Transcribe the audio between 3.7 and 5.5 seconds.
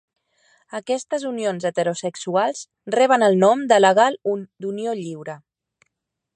legal d'unió lliure.